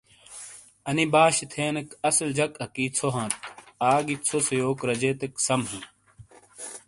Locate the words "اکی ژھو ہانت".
2.63-3.33